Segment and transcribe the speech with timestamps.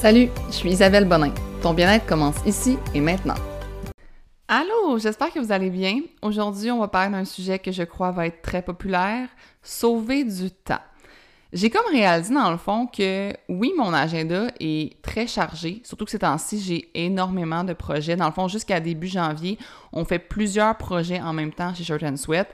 [0.00, 1.34] Salut, je suis Isabelle Bonin.
[1.60, 3.34] Ton bien-être commence ici et maintenant.
[4.46, 6.02] Allô, j'espère que vous allez bien.
[6.22, 9.28] Aujourd'hui, on va parler d'un sujet que je crois va être très populaire,
[9.60, 10.78] sauver du temps.
[11.52, 16.12] J'ai comme réalisé dans le fond que oui, mon agenda est très chargé, surtout que
[16.12, 18.14] ces temps-ci, j'ai énormément de projets.
[18.14, 19.58] Dans le fond, jusqu'à début janvier,
[19.92, 22.46] on fait plusieurs projets en même temps chez Shirt and Sweat.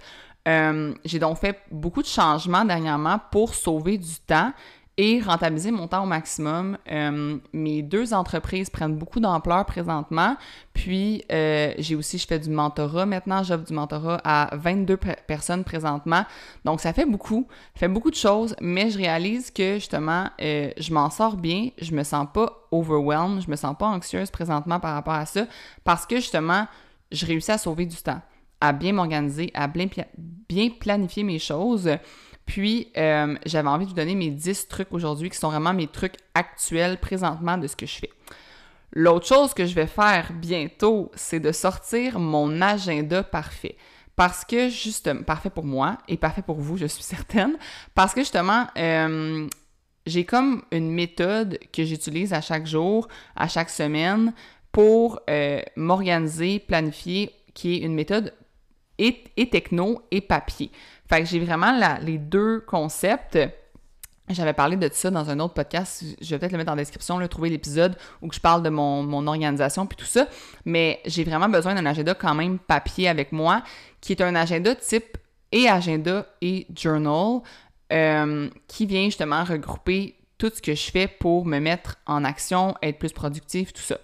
[0.48, 4.52] Euh, j'ai donc fait beaucoup de changements dernièrement pour sauver du temps
[4.96, 6.78] et rentabiliser mon temps au maximum.
[6.90, 10.36] Euh, mes deux entreprises prennent beaucoup d'ampleur présentement.
[10.72, 13.42] Puis, euh, j'ai aussi, je fais du mentorat maintenant.
[13.42, 16.24] J'offre du mentorat à 22 personnes présentement.
[16.64, 17.48] Donc, ça fait beaucoup.
[17.74, 21.70] Fait beaucoup de choses, mais je réalise que, justement, euh, je m'en sors bien.
[21.80, 23.42] Je me sens pas overwhelmed.
[23.42, 25.46] Je me sens pas anxieuse présentement par rapport à ça
[25.82, 26.68] parce que, justement,
[27.10, 28.22] je réussis à sauver du temps,
[28.60, 31.90] à bien m'organiser, à bien planifier mes choses.
[32.46, 35.86] Puis, euh, j'avais envie de vous donner mes 10 trucs aujourd'hui qui sont vraiment mes
[35.86, 38.10] trucs actuels présentement de ce que je fais.
[38.92, 43.76] L'autre chose que je vais faire bientôt, c'est de sortir mon agenda parfait.
[44.14, 47.56] Parce que, justement, parfait pour moi et parfait pour vous, je suis certaine.
[47.94, 49.48] Parce que, justement, euh,
[50.06, 54.32] j'ai comme une méthode que j'utilise à chaque jour, à chaque semaine,
[54.70, 58.34] pour euh, m'organiser, planifier, qui est une méthode
[58.98, 60.70] et, et techno et papier.
[61.08, 63.38] Fait que j'ai vraiment les deux concepts.
[64.30, 66.02] J'avais parlé de ça dans un autre podcast.
[66.20, 69.26] Je vais peut-être le mettre en description, là, trouver l'épisode où je parle de mon,
[69.26, 70.26] organisation puis tout ça.
[70.64, 73.62] Mais j'ai vraiment besoin d'un agenda quand même papier avec moi,
[74.00, 75.18] qui est un agenda type
[75.52, 77.42] et agenda et journal,
[77.92, 82.74] euh, qui vient justement regrouper tout ce que je fais pour me mettre en action,
[82.82, 83.98] être plus productif, tout ça.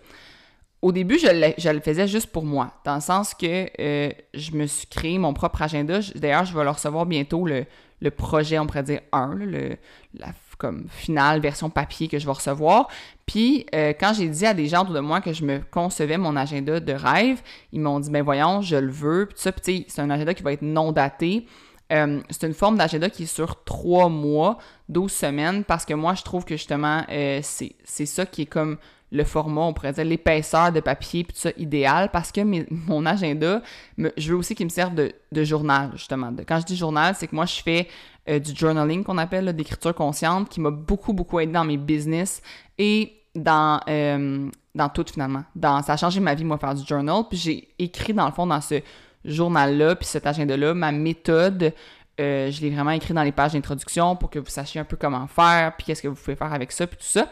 [0.83, 4.67] Au début, je le, faisais juste pour moi, dans le sens que euh, je me
[4.67, 6.01] suis créé mon propre agenda.
[6.15, 9.77] D'ailleurs, je vais le recevoir bientôt, le, projet, on pourrait dire 1, le,
[10.19, 12.89] la comme finale version papier que je vais recevoir.
[13.27, 16.19] Puis, euh, quand j'ai dit à des gens autour de moi que je me concevais
[16.19, 17.41] mon agenda de rêve,
[17.73, 19.27] ils m'ont dit, ben voyons, je le veux.
[19.27, 21.47] Puis ça, c'est un agenda qui va être non daté.
[21.93, 24.59] Euh, c'est une forme d'agenda qui est sur trois mois,
[24.91, 27.05] 12 semaines, parce que moi, je trouve que justement,
[27.43, 28.77] c'est ça qui est comme
[29.13, 32.41] le format, on pourrait dire l'épaisseur de papier, puis tout ça, idéal, parce que
[32.87, 33.63] mon agenda,
[33.99, 36.33] je veux aussi qu'il me serve de, journal, justement.
[36.47, 37.89] quand je dis journal, c'est que moi, je fais
[38.29, 42.43] euh, du journaling, qu'on appelle, d'écriture consciente, qui m'a beaucoup, beaucoup aidé dans mes business
[42.79, 44.49] et dans, euh,
[44.95, 45.45] tout, finalement.
[45.83, 48.47] Ça a changé ma vie, moi, faire du journal, puis j'ai écrit, dans le fond,
[48.47, 48.81] dans ce
[49.25, 51.75] journal-là, puis cet agenda-là, ma méthode,
[52.21, 54.97] euh, je l'ai vraiment écrit dans les pages d'introduction pour que vous sachiez un peu
[54.97, 57.29] comment faire, puis qu'est-ce que vous pouvez faire avec ça, puis tout ça.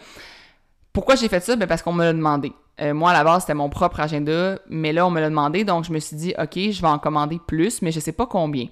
[0.98, 1.54] Pourquoi j'ai fait ça?
[1.54, 2.52] Ben parce qu'on me l'a demandé.
[2.80, 5.62] Euh, moi, à la base, c'était mon propre agenda, mais là, on me l'a demandé,
[5.62, 8.10] donc je me suis dit, OK, je vais en commander plus, mais je ne sais
[8.10, 8.66] pas combien.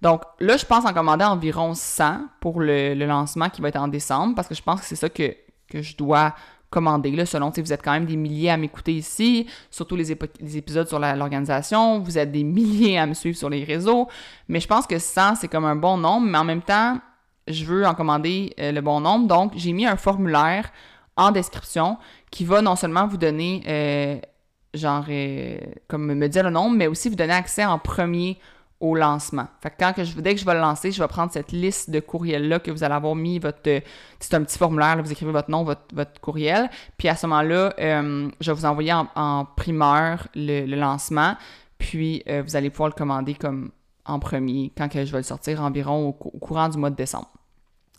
[0.00, 3.88] Donc là, je pense en commander environ 100 pour le, lancement qui va être en
[3.88, 5.34] décembre, parce que je pense que c'est ça que,
[5.74, 6.32] je dois
[6.70, 10.86] commander, là, selon, vous êtes quand même des milliers à m'écouter ici, surtout les, épisodes
[10.86, 14.06] sur l'organisation, vous êtes des milliers à me suivre sur les réseaux,
[14.46, 17.00] mais je pense que 100, c'est comme un bon nombre, mais en même temps,
[17.48, 20.70] je veux en commander euh, le bon nombre, donc j'ai mis un formulaire
[21.16, 21.98] en description
[22.30, 24.18] qui va non seulement vous donner, euh,
[24.74, 25.58] genre, euh,
[25.88, 28.38] comme me dire le nombre, mais aussi vous donner accès en premier
[28.80, 29.46] au lancement.
[29.62, 31.90] Fait que quand que dès que je vais le lancer, je vais prendre cette liste
[31.90, 33.60] de courriels-là que vous allez avoir mis votre...
[34.20, 37.72] c'est un petit formulaire, vous écrivez votre nom, votre, votre courriel, puis à ce moment-là,
[37.78, 41.36] euh, je vais vous envoyer en, primeur le, lancement,
[41.78, 43.70] puis vous allez pouvoir le commander comme
[44.06, 47.30] en premier quand que je vais le sortir environ au, courant du mois de décembre.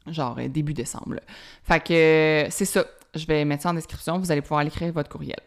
[0.07, 1.15] Genre début décembre.
[1.63, 2.85] Fait que c'est ça.
[3.15, 4.19] Je vais mettre ça en description.
[4.19, 5.39] Vous allez pouvoir aller écrire votre courriel.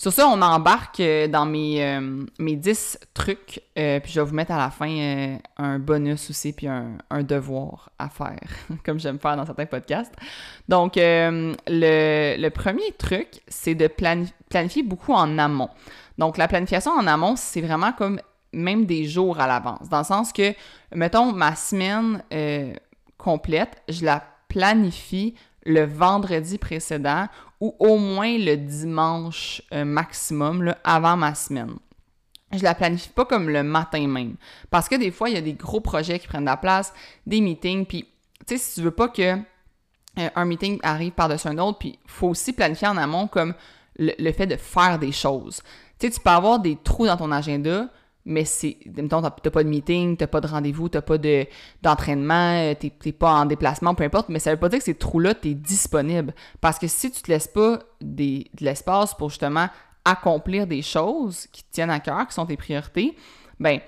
[0.00, 4.26] Sur ça, on embarque euh, dans mes, euh, mes 10 trucs, euh, puis je vais
[4.26, 8.40] vous mettre à la fin un bonus aussi, puis un, devoir à faire,
[8.86, 10.14] comme j'aime faire dans certains podcasts.
[10.70, 15.68] Donc, le, le, premier truc, c'est de planifier beaucoup en amont.
[16.16, 18.22] Donc, la planification en amont, c'est vraiment comme
[18.54, 20.54] même des jours à l'avance, dans le sens que,
[20.94, 22.22] mettons, ma semaine
[23.18, 25.34] complète, je la planifie
[25.64, 27.26] le vendredi précédent
[27.60, 31.76] ou au moins le dimanche euh, maximum avant ma semaine.
[32.52, 34.34] Je la planifie pas comme le matin même.
[34.70, 36.92] Parce que des fois, il y a des gros projets qui prennent la place,
[37.26, 38.08] des meetings, puis
[38.46, 39.36] tu sais, si tu veux pas que
[40.18, 43.54] euh, un meeting arrive par-dessus un autre, puis faut aussi planifier en amont comme
[43.96, 45.62] le, le, fait de faire des choses.
[45.98, 47.88] Tu sais, tu peux avoir des trous dans ton agenda,
[48.30, 51.46] mais c'est, mettons, t'as, pas de meeting, t'as pas de rendez-vous, t'as pas de,
[51.82, 54.94] d'entraînement, euh, t'es, pas en déplacement, peu importe, mais ça veut pas dire que ces
[54.94, 56.32] trous-là, t'es disponible.
[56.60, 59.68] Parce que si tu te laisses pas des, de l'espace pour justement
[60.04, 63.16] accomplir des choses qui te tiennent à cœur, qui sont tes priorités,
[63.58, 63.80] ben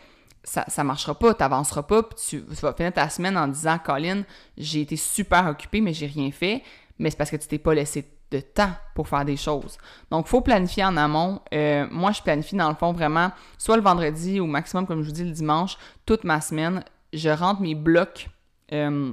[0.42, 4.24] ça, ça marchera pas, t'avanceras pas, puis tu, vas finir ta semaine en disant, Colin,
[4.58, 6.62] j'ai été super occupé, mais j'ai rien fait.
[6.98, 9.78] mais c'est parce que tu t'es pas laissé de temps pour faire des choses.
[10.10, 11.40] Donc, il faut planifier en amont.
[11.54, 15.08] Euh, moi, je planifie dans le fond vraiment, soit le vendredi ou maximum, comme je
[15.08, 15.76] vous dis, le dimanche,
[16.06, 16.82] toute ma semaine.
[17.12, 18.28] Je rentre mes blocs
[18.72, 19.12] euh,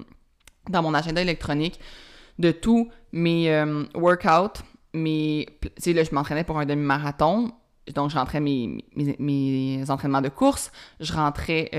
[0.70, 1.80] dans mon agenda électronique
[2.40, 4.64] de tous mes euh, workouts.
[4.94, 7.52] Mes, tu sais, là, je m'entraînais pour un demi-marathon.
[7.94, 10.72] Donc, je rentrais mes, mes, entraînements de course.
[11.00, 11.70] Je rentrais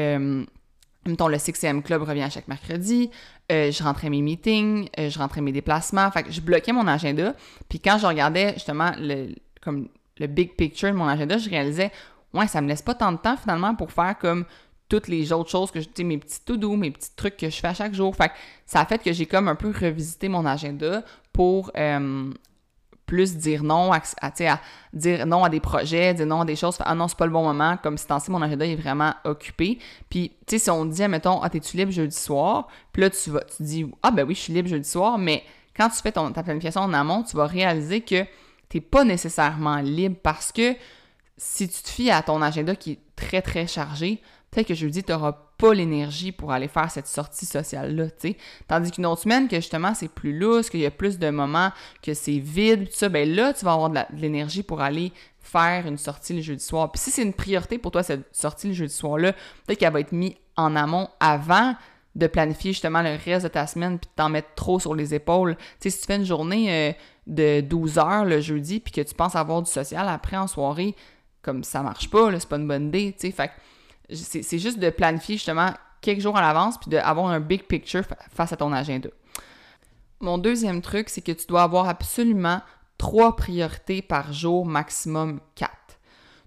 [1.06, 1.52] Mettons, le 6
[1.84, 3.10] Club revient à chaque mercredi.
[3.50, 6.10] Euh, je rentrais mes meetings, euh, je rentrais mes déplacements.
[6.10, 7.34] Fait que je bloquais mon agenda.
[7.68, 9.88] Puis quand je regardais justement le, comme
[10.18, 11.90] le big picture de mon agenda, je réalisais,
[12.34, 14.44] ouais, ça me laisse pas tant de temps finalement pour faire comme
[14.90, 17.56] toutes les autres choses que je, tu mes petits to-do, mes petits trucs que je
[17.56, 18.14] fais à chaque jour.
[18.14, 18.34] Fait que
[18.66, 21.02] ça a fait que j'ai comme un peu revisité mon agenda
[21.32, 22.30] pour euh,
[23.10, 24.00] plus dire non à,
[24.92, 27.32] dire non à des projets, dire non à des choses, ah non, c'est pas le
[27.32, 29.80] bon moment, comme si temps mon agenda est vraiment occupé.
[30.08, 32.68] Puis, tu sais, si on dit, mettons, ah, t'es-tu libre jeudi soir?
[32.92, 35.42] Puis là, tu vas, tu dis, ah, ben oui, je suis libre jeudi soir, mais
[35.76, 38.24] quand tu fais ton, ta planification en amont, tu vas réaliser que
[38.68, 40.76] t'es pas nécessairement libre parce que
[41.36, 44.22] si tu te fies à ton agenda qui est très, très chargé,
[44.52, 48.36] peut-être que jeudi, tu n'auras pas l'énergie pour aller faire cette sortie sociale-là, tu sais.
[48.66, 51.70] Tandis qu'une autre semaine, que justement, c'est plus lousse, qu'il y a plus de moments,
[52.02, 55.86] que c'est vide, tout ça, ben là, tu vas avoir de l'énergie pour aller faire
[55.86, 56.90] une sortie le jeudi soir.
[56.90, 59.32] Puis si c'est une priorité pour toi, cette sortie le jeudi soir-là,
[59.66, 61.74] peut-être qu'elle va être mise en amont avant
[62.16, 65.14] de planifier justement le reste de ta semaine puis de t'en mettre trop sur les
[65.14, 65.56] épaules.
[65.80, 66.92] Tu si tu fais une journée euh,
[67.26, 70.96] de 12 heures le jeudi puis que tu penses avoir du social après en soirée,
[71.42, 73.32] comme ça marche pas, c'est pas une bonne idée, tu sais.
[73.32, 73.50] Fait
[74.12, 78.02] c'est juste de planifier justement quelques jours à l'avance puis d'avoir un big picture
[78.32, 79.08] face à ton agenda.
[80.20, 82.60] Mon deuxième truc, c'est que tu dois avoir absolument
[82.98, 85.98] trois priorités par jour, maximum quatre.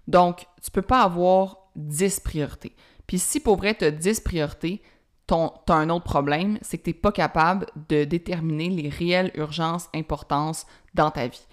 [0.06, 2.76] Donc, tu peux pas avoir dix priorités.
[3.06, 4.82] Puis si pour vrai, tu as 10 priorités,
[5.26, 9.30] tu as un autre problème, c'est que tu n'es pas capable de déterminer les réelles
[9.34, 11.46] urgences, importances dans ta vie.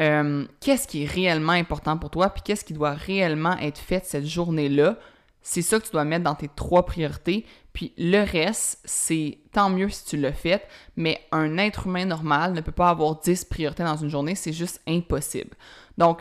[0.00, 4.04] Euh, qu'est-ce qui est réellement important pour toi, puis qu'est-ce qui doit réellement être fait
[4.06, 4.96] cette journée-là
[5.42, 7.46] c'est ça que tu dois mettre dans tes trois priorités.
[7.72, 10.62] Puis le reste, c'est tant mieux si tu le fais,
[10.96, 14.52] mais un être humain normal ne peut pas avoir 10 priorités dans une journée, c'est
[14.52, 15.56] juste impossible.
[15.96, 16.20] Donc,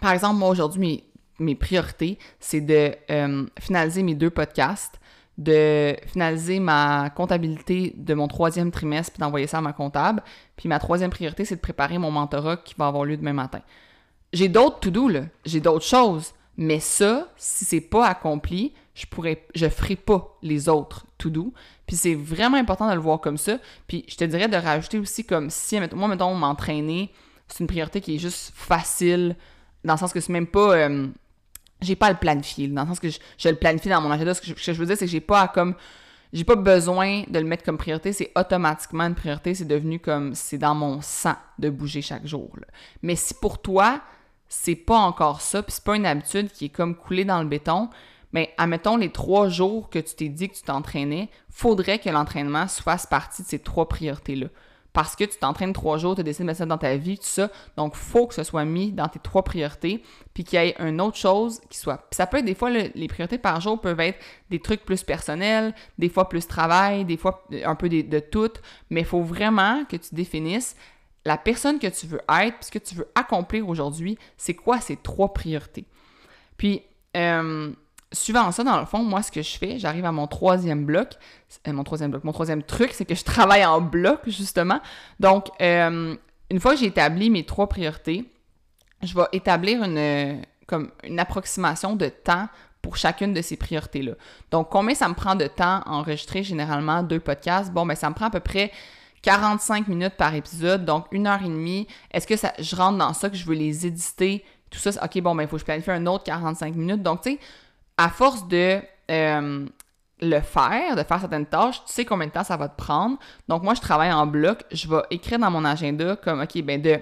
[0.00, 1.04] par exemple, moi aujourd'hui,
[1.38, 5.00] mes, priorités, c'est de euh, finaliser mes deux podcasts,
[5.36, 10.22] de finaliser ma comptabilité de mon troisième trimestre puis d'envoyer ça à ma comptable.
[10.56, 13.60] Puis ma troisième priorité, c'est de préparer mon mentorat qui va avoir lieu demain matin.
[14.32, 15.22] J'ai d'autres to-do, là.
[15.44, 16.34] J'ai d'autres choses.
[16.56, 21.52] Mais ça, si c'est pas accompli, je pourrais, je ferai pas les autres tout doux.
[21.86, 23.58] Puis c'est vraiment important de le voir comme ça.
[23.86, 27.10] Puis je te dirais de rajouter aussi comme si, moi, mettons, m'entraîner,
[27.48, 29.36] c'est une priorité qui est juste facile,
[29.84, 30.76] dans le sens que c'est même pas.
[30.76, 31.08] Euh,
[31.80, 34.32] j'ai pas à le planifier, dans le sens que je, le planifie dans mon agenda.
[34.32, 35.74] Ce que je, veux dire, c'est que j'ai pas à comme.
[36.32, 40.34] J'ai pas besoin de le mettre comme priorité, c'est automatiquement une priorité, c'est devenu comme
[40.34, 42.50] c'est dans mon sang de bouger chaque jour.
[43.02, 44.00] Mais si pour toi,
[44.48, 47.48] c'est pas encore ça, puis c'est pas une habitude qui est comme coulée dans le
[47.48, 47.88] béton,
[48.32, 52.66] mais admettons les trois jours que tu t'es dit que tu t'entraînais, faudrait que l'entraînement
[52.66, 54.48] fasse partie de ces trois priorités-là.
[54.92, 57.24] Parce que tu t'entraînes trois jours, tu décides de mettre ça dans ta vie, tout
[57.24, 57.50] ça.
[57.76, 60.04] Donc, faut que ce soit mis dans tes trois priorités,
[60.34, 61.96] puis qu'il y ait une autre chose qui soit.
[61.96, 64.20] Puis ça peut être des fois, les priorités par jour peuvent être
[64.50, 68.52] des trucs plus personnels, des fois plus travail, des fois un peu de, de tout,
[68.88, 70.76] mais il faut vraiment que tu définisses
[71.24, 74.80] la personne que tu veux être, puis ce que tu veux accomplir aujourd'hui, c'est quoi
[74.80, 75.86] ces trois priorités?
[76.56, 76.82] Puis,
[77.16, 77.72] euh,
[78.12, 81.14] suivant ça, dans le fond, moi, ce que je fais, j'arrive à mon troisième bloc.
[81.66, 84.80] Euh, mon troisième bloc, mon troisième truc, c'est que je travaille en bloc, justement.
[85.18, 86.14] Donc, euh,
[86.50, 88.30] une fois que j'ai établi mes trois priorités,
[89.02, 92.48] je vais établir une, comme une approximation de temps
[92.82, 94.12] pour chacune de ces priorités-là.
[94.50, 97.72] Donc, combien ça me prend de temps enregistrer généralement deux podcasts?
[97.72, 98.70] Bon, ben ça me prend à peu près
[99.24, 101.88] 45 minutes par épisode, donc une heure et demie.
[102.12, 105.20] Est-ce que ça, je rentre dans ça, que je veux les éditer, tout ça, ok,
[105.22, 107.02] bon, ben, il faut que je planifie un autre 45 minutes.
[107.02, 107.38] Donc, tu sais,
[107.96, 109.66] à force de euh,
[110.20, 113.16] le faire, de faire certaines tâches, tu sais combien de temps ça va te prendre.
[113.48, 114.62] Donc, moi, je travaille en bloc.
[114.70, 117.00] Je vais écrire dans mon agenda comme, ok, ben, de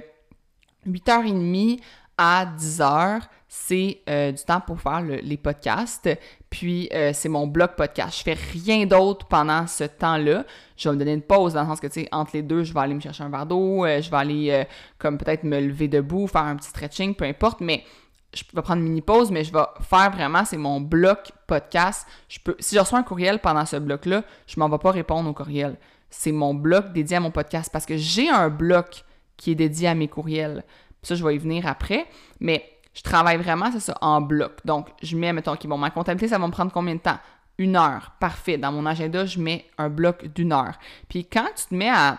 [0.86, 1.80] 8h30
[2.18, 3.22] à 10h,
[3.54, 6.08] c'est euh, du temps pour faire les podcasts.
[6.48, 8.16] Puis euh, c'est mon blog podcast.
[8.16, 10.46] Je fais rien d'autre pendant ce temps-là.
[10.74, 12.64] Je vais me donner une pause dans le sens que, tu sais, entre les deux,
[12.64, 14.66] je vais aller me chercher un verre d'eau, euh, je vais aller
[14.96, 17.84] comme peut-être me lever debout, faire un petit stretching, peu importe, mais
[18.32, 22.06] je vais prendre une mini pause, mais je vais faire vraiment, c'est mon bloc podcast.
[22.30, 25.28] Je peux, si je reçois un courriel pendant ce bloc-là, je m'en vais pas répondre
[25.28, 25.76] au courriel.
[26.08, 29.04] C'est mon bloc dédié à mon podcast parce que j'ai un bloc
[29.36, 30.64] qui est dédié à mes courriels.
[31.02, 32.06] Ça, je vais y venir après.
[32.40, 34.58] Mais je travaille vraiment, c'est ça, en bloc.
[34.64, 37.18] Donc, je mets, mettons, OK, bon, ma comptabilité, ça va me prendre combien de temps?
[37.58, 38.12] Une heure.
[38.20, 38.58] Parfait.
[38.58, 40.78] Dans mon agenda, je mets un bloc d'une heure.
[41.08, 42.18] Puis quand tu te mets à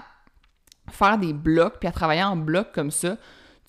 [0.92, 3.18] faire des blocs, puis à travailler en blocs comme ça,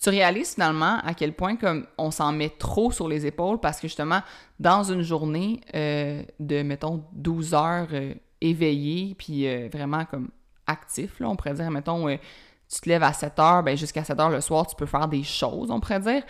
[0.01, 3.79] tu réalises finalement à quel point comme on s'en met trop sur les épaules parce
[3.79, 4.21] que justement,
[4.59, 10.29] dans une journée euh, de, mettons, 12 heures euh, éveillé, puis euh, vraiment comme
[10.67, 14.19] actif, là, on pourrait dire, mettons, tu te lèves à 7 heures, ben jusqu'à 7
[14.19, 16.23] heures le soir, tu peux faire des choses, on pourrait dire.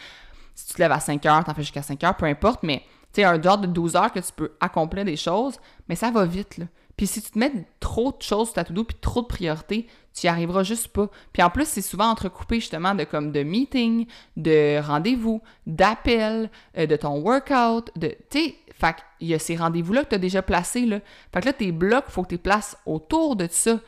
[0.56, 2.80] Si tu te lèves à 5 heures, t'en fais jusqu'à 5 heures, peu importe, mais
[3.14, 6.12] tu sais, un job de 12 heures que tu peux accomplir des choses, mais ça
[6.12, 6.66] va vite, là.
[6.98, 9.88] Puis si tu te mets trop de choses sur ta to-do puis trop de priorités,
[10.14, 11.10] tu y arriveras juste pas.
[11.34, 14.08] Puis en plus, c'est souvent entrecoupé justement de comme de meetings,
[14.38, 20.04] de rendez-vous, d'appels, euh, de ton workout, de tu fait qu'il y a ces rendez-vous-là
[20.04, 21.00] que tu as déjà placés là.
[21.34, 23.80] Fait que là tes blocs, faut que tu les places autour de ça.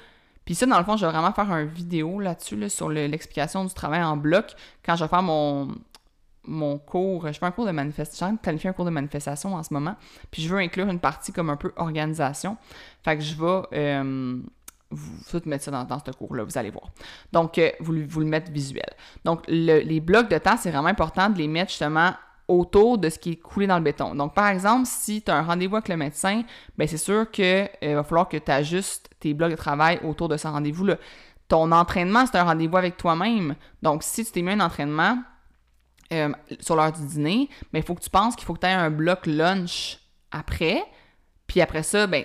[0.46, 3.66] Puis ça, dans le fond, je vais vraiment faire une vidéo là-dessus, là, sur l'explication
[3.66, 4.56] du travail en bloc,
[4.86, 5.76] quand je vais faire mon,
[6.48, 9.64] mon cours, je fais un cours de manifestation, j'ai planifié un cours de manifestation en
[9.64, 9.96] ce moment,
[10.32, 12.58] puis je veux inclure une partie comme un peu organisation.
[13.04, 14.40] Fait que je vais euh,
[14.90, 16.90] vous tout mettre ça dans, ce cours-là, vous allez voir.
[17.32, 18.90] Donc, euh, vous, vous, le mettre visuel.
[19.26, 22.14] Donc, les blocs de temps, c'est vraiment important de les mettre justement
[22.48, 24.16] autour de ce qui est coulé dans le béton.
[24.16, 26.44] Donc, par exemple, si tu as un rendez-vous avec le médecin,
[26.78, 30.30] bien, c'est sûr qu'il euh, va falloir que tu ajustes tes blocs de travail autour
[30.30, 30.98] de ce rendez-vous-là.
[31.48, 33.56] Ton entraînement, c'est un rendez-vous avec toi-même.
[33.82, 35.20] Donc, si tu t'es mis un entraînement,
[36.14, 38.66] euh, sur l'heure du dîner, mais il faut que tu penses qu'il faut que tu
[38.66, 40.00] aies un bloc lunch
[40.32, 40.84] après.
[41.48, 42.24] Puis après ça, ben,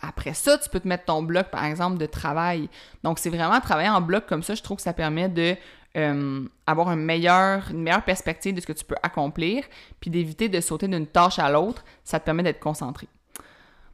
[0.00, 2.68] après ça, tu peux te mettre ton bloc, par exemple, de travail.
[3.02, 5.56] Donc, c'est vraiment travailler en bloc comme ça, je trouve que ça permet de
[5.96, 7.62] euh, avoir une meilleure
[8.06, 9.64] perspective de ce que tu peux accomplir,
[10.00, 11.84] puis d'éviter de sauter d'une tâche à l'autre.
[12.02, 13.08] Ça te permet d'être concentré.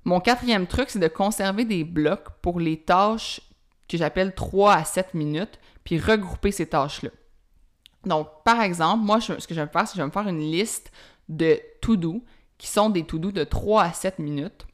[0.05, 3.41] Mon quatrième truc, c'est de conserver des blocs pour les tâches
[3.89, 7.11] que j'appelle 3 à 7 minutes, puis regrouper ces tâches-là.
[8.05, 10.29] Donc, par exemple, moi, ce que je vais faire, c'est que je vais me faire
[10.29, 10.93] une liste
[11.29, 12.23] de to-do
[12.57, 14.67] qui sont des to-do de 3 à 7 minutes.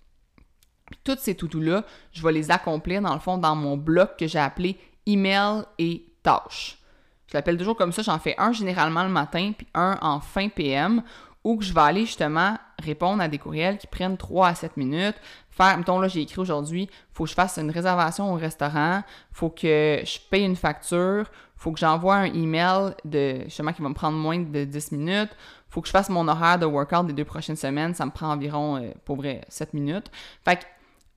[0.87, 4.27] Puis toutes ces to-do-là, je vais les accomplir dans le fond dans mon bloc que
[4.27, 6.79] j'ai appelé email et tâches.
[7.27, 10.49] Je l'appelle toujours comme ça, j'en fais un généralement le matin, puis un en fin
[10.49, 11.03] PM,
[11.43, 15.17] où je vais aller justement répondre à des courriels qui prennent 3 à 7 minutes.
[15.51, 19.03] Faire, mettons là, j'ai écrit aujourd'hui, faut que je fasse une réservation au restaurant,
[19.33, 21.31] faut que je paye une facture,
[21.65, 25.31] faut que j'envoie un email de justement qui va me prendre moins de 10 minutes.
[25.71, 27.95] Faut que je fasse mon horaire de workout des deux prochaines semaines.
[27.95, 30.11] Ça me prend environ, euh, pour vrai, 7 minutes.
[30.45, 30.65] Fait que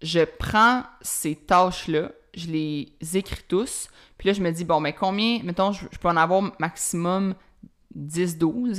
[0.01, 3.89] je prends ces tâches-là, je les écris tous.
[4.18, 7.36] Puis là, je me dis, bon, mais combien, mettons, je, peux en avoir maximum
[7.98, 8.70] 10-12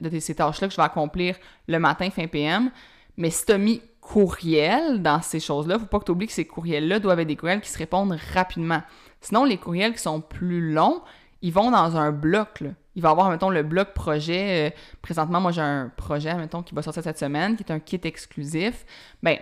[0.00, 1.36] de ces tâches-là que je vais accomplir
[1.68, 2.70] le matin fin PM.
[3.18, 6.32] Mais si tu as mis courriel dans ces choses-là, faut pas que tu oublies que
[6.32, 8.82] ces courriels-là doivent être des courriels qui se répondent rapidement.
[9.22, 11.00] Sinon, les courriels qui sont plus longs,
[11.40, 12.62] ils vont dans un bloc.
[12.94, 14.68] Il va y avoir, mettons, le bloc projet.
[14.68, 14.70] Euh,
[15.00, 18.00] présentement, moi, j'ai un projet, mettons, qui va sortir cette semaine, qui est un kit
[18.04, 18.84] exclusif.
[19.22, 19.38] Bien,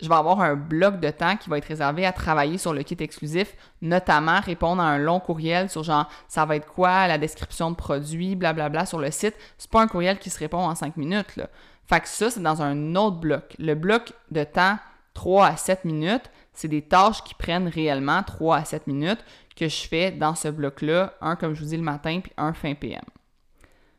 [0.00, 2.82] je vais avoir un bloc de temps qui va être réservé à travailler sur le
[2.82, 7.18] kit exclusif, notamment répondre à un long courriel sur genre ça va être quoi, la
[7.18, 9.34] description de produit, blablabla sur le site.
[9.56, 11.38] C'est pas un courriel qui se répond en cinq minutes.
[11.86, 13.54] Fait que ça, c'est dans un autre bloc.
[13.58, 14.78] Le bloc de temps
[15.14, 19.24] 3 à 7 minutes, c'est des tâches qui prennent réellement 3 à 7 minutes
[19.56, 22.52] que je fais dans ce bloc-là, un comme je vous dis le matin, puis un
[22.52, 23.02] fin PM.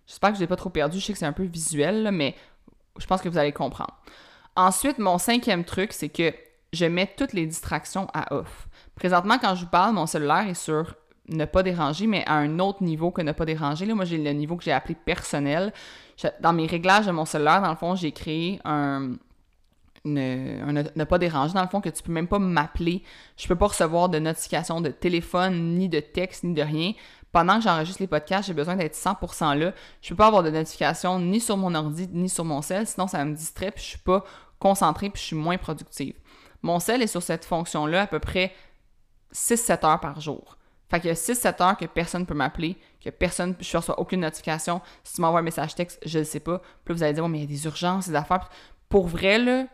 [0.06, 2.36] J'espère que je n'ai pas trop perdu, je sais que c'est un peu visuel, mais
[2.98, 4.00] je pense que vous allez comprendre.
[4.56, 6.34] Ensuite, mon cinquième truc, c'est que
[6.74, 8.68] je mets toutes les distractions à off.
[8.96, 10.96] Présentement, quand je vous parle, mon cellulaire est sur
[11.30, 13.86] ne pas déranger, mais à un autre niveau que ne pas déranger.
[13.86, 15.74] Là, moi, j'ai le niveau que j'ai appelé personnel.
[16.40, 19.12] Dans mes réglages de mon cellulaire, dans le fond, j'ai créé un,
[20.06, 23.04] ne, pas déranger, dans le fond, que tu peux même pas m'appeler.
[23.38, 26.94] Je peux pas recevoir de notifications de téléphone, ni de texte, ni de rien.
[27.32, 29.74] Pendant que j'enregistre les podcasts, j'ai besoin d'être 100% là.
[30.02, 33.08] Je peux pas avoir de notifications ni sur mon ordi, ni sur mon cell, sinon
[33.08, 34.24] ça me distrait, puis je suis pas
[34.60, 36.16] concentrée, puis je suis moins productive.
[36.64, 38.54] Mon cell est sur cette fonction-là à peu près
[39.34, 40.57] 6-7 heures par jour.
[40.90, 44.00] Fait qu'il y a 6-7 heures que personne ne peut m'appeler, que personne, je reçois
[44.00, 44.82] aucune notification.
[45.04, 46.62] Si tu m'envoies un message texte, je ne sais pas.
[46.86, 48.50] Puis vous allez dire, mais il y a des urgences, des affaires.
[48.88, 49.66] Pour vrai, là,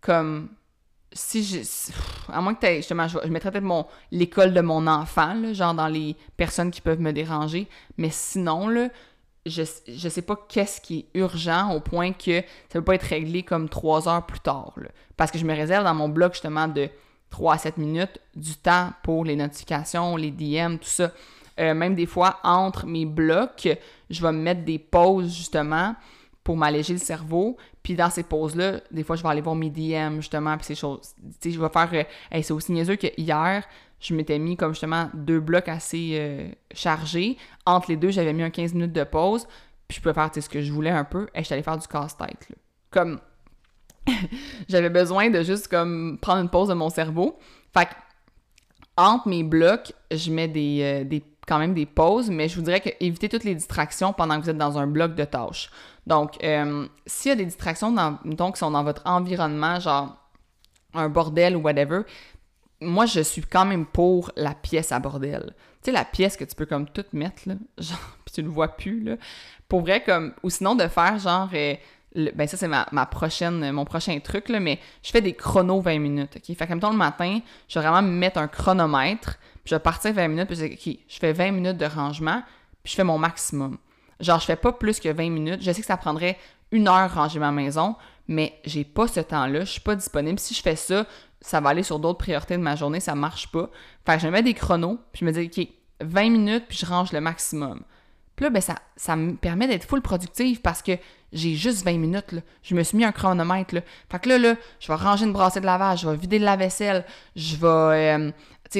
[0.00, 0.48] comme
[1.12, 1.60] si je.
[2.32, 5.74] À moins que tu justement, je, mettrais peut-être mon l'école de mon enfant, là, genre
[5.74, 7.68] dans les personnes qui peuvent me déranger.
[7.98, 8.88] Mais sinon, là,
[9.44, 13.02] je, je sais pas qu'est-ce qui est urgent au point que ça peut pas être
[13.02, 14.72] réglé comme trois heures plus tard.
[14.76, 14.88] Là.
[15.16, 16.88] Parce que je me réserve dans mon blog justement de
[17.30, 21.12] 3 à 7 minutes du temps pour les notifications, les DM, tout ça.
[21.60, 23.68] Euh, même des fois, entre mes blocs,
[24.10, 25.94] je vais me mettre des pauses justement
[26.44, 27.56] pour m'alléger le cerveau.
[27.82, 30.74] Puis dans ces pauses-là, des fois, je vais aller voir mes DM, justement, puis ces
[30.74, 31.14] choses.
[31.40, 31.90] Tu sais, je vais faire...
[31.92, 33.64] Euh, c'est aussi niaiseux que hier,
[34.00, 37.36] je m'étais mis comme justement deux blocs assez euh, chargés.
[37.66, 39.46] Entre les deux, j'avais mis un 15 minutes de pause,
[39.88, 41.78] puis je pouvais faire ce que je voulais un peu, et je suis allée faire
[41.78, 42.48] du casse-tête.
[42.90, 43.20] Comme...
[44.68, 47.38] j'avais besoin de juste comme prendre une pause de mon cerveau.
[47.72, 47.94] Fait que
[48.96, 52.80] entre mes blocs, je mets des, euh, quand même des pauses, mais je vous dirais
[52.80, 55.70] toutes les distractions pendant que vous êtes dans un bloc de tâches.
[56.06, 58.16] Donc, euh, s'il y a des distractions dans,
[58.52, 60.16] qui sont dans votre environnement, genre
[60.94, 62.02] un bordel ou whatever,
[62.80, 65.54] moi, je suis quand même pour la pièce à bordel.
[65.82, 68.48] Tu sais, la pièce que tu peux comme tout mettre, là, genre, puis tu le
[68.48, 69.16] vois plus, là.
[69.68, 71.74] Pour vrai, comme, ou sinon de faire genre, euh,
[72.14, 75.98] ben ça c'est ma, prochaine, mon prochain truc, là, mais je fais des chronos 20
[75.98, 76.56] minutes, ok?
[76.56, 79.80] Fait que temps le matin, je vais vraiment me mettre un chronomètre, puis je vais
[79.80, 82.42] partir 20 minutes, puis je dis, ok, je fais 20 minutes de rangement,
[82.82, 83.78] puis je fais mon maximum.
[84.20, 85.62] Genre, je fais pas plus que 20 minutes.
[85.62, 86.38] Je sais que ça prendrait
[86.72, 87.94] une heure ranger ma maison,
[88.26, 90.38] mais j'ai pas ce temps-là, je suis pas disponible.
[90.38, 91.06] Si je fais ça,
[91.40, 93.70] ça va aller sur d'autres priorités de ma journée, ça marche pas.
[94.04, 95.68] Fait que je me mets des chronos, puis je me dis, OK,
[96.00, 97.82] 20 minutes, puis je range le maximum.
[98.36, 100.92] Puis là, ben, ça, ça me permet d'être full productive parce que
[101.32, 102.32] j'ai juste 20 minutes.
[102.32, 102.40] Là.
[102.62, 103.74] Je me suis mis un chronomètre.
[103.74, 103.80] Là.
[104.10, 106.44] Fait que là, là, je vais ranger une brassée de lavage, je vais vider de
[106.44, 107.04] la vaisselle,
[107.36, 108.30] je vais euh,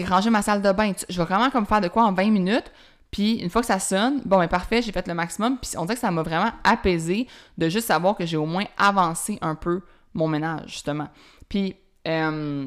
[0.06, 0.92] ranger ma salle de bain.
[1.08, 2.72] Je vais vraiment comme faire de quoi en 20 minutes.
[3.10, 5.58] Puis une fois que ça sonne, bon, ben parfait, j'ai fait le maximum.
[5.58, 7.26] Puis on dirait que ça m'a vraiment apaisé
[7.56, 9.82] de juste savoir que j'ai au moins avancé un peu
[10.14, 11.08] mon ménage, justement.
[11.48, 11.76] Puis
[12.06, 12.66] euh,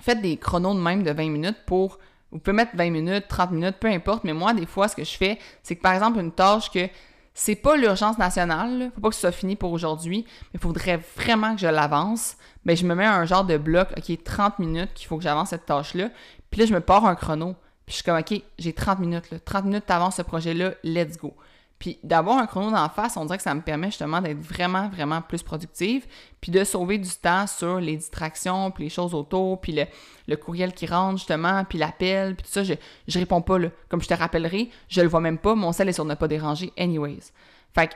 [0.00, 1.98] faites des chronos de même de 20 minutes pour.
[2.32, 5.04] Vous pouvez mettre 20 minutes, 30 minutes, peu importe, mais moi, des fois, ce que
[5.04, 6.88] je fais, c'est que par exemple, une tâche que
[7.38, 10.98] c'est pas l'urgence nationale, faut pas que ce soit fini pour aujourd'hui, mais il faudrait
[11.16, 12.38] vraiment que je l'avance.
[12.64, 15.50] Ben, je me mets un genre de bloc, OK, 30 minutes qu'il faut que j'avance
[15.50, 16.08] cette tâche-là.
[16.50, 17.54] Puis là, je me pars un chrono.
[17.84, 19.38] Puis je suis comme, OK, j'ai 30 minutes, là.
[19.38, 21.36] 30 minutes, t'avances ce projet-là, let's go.
[21.78, 24.88] Puis d'avoir un chrono d'en face, on dirait que ça me permet justement d'être vraiment,
[24.88, 26.06] vraiment plus productive,
[26.40, 29.78] puis de sauver du temps sur les distractions, puis les choses autour, puis
[30.26, 32.64] le, courriel qui rentre justement, puis l'appel, puis tout ça.
[32.64, 32.74] Je,
[33.06, 33.68] je réponds pas, là.
[33.90, 36.28] Comme je te rappellerai, je le vois même pas, mon sel est sur ne pas
[36.28, 37.32] déranger, anyways.
[37.74, 37.94] Fait que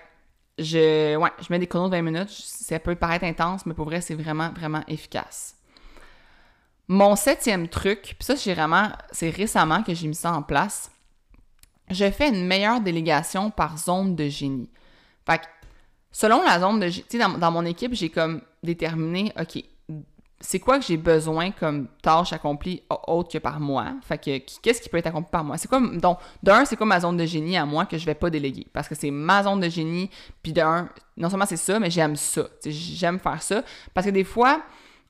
[0.58, 3.86] je, ouais, je mets des chronos de 20 minutes, ça peut paraître intense, mais pour
[3.86, 5.56] vrai, c'est vraiment, vraiment efficace.
[6.86, 10.90] Mon septième truc, puis ça, j'ai vraiment, c'est récemment que j'ai mis ça en place.
[11.90, 14.70] Je fais une meilleure délégation par zone de génie.
[15.26, 15.44] Fait que,
[16.12, 19.62] selon la zone de génie, tu sais, dans, mon équipe, j'ai comme déterminé, OK,
[20.42, 23.92] c'est quoi que j'ai besoin comme tâche accomplie autre que par moi?
[24.02, 25.58] Fait que, qu'est-ce qui peut être accompli par moi?
[25.58, 28.14] C'est quoi, donc, d'un, c'est quoi ma zone de génie à moi que je vais
[28.14, 28.66] pas déléguer?
[28.72, 30.08] Parce que c'est ma zone de génie,
[30.42, 32.48] puis d'un, non seulement c'est ça, mais j'aime ça.
[32.64, 33.62] J'aime faire ça.
[33.92, 34.62] Parce que des fois,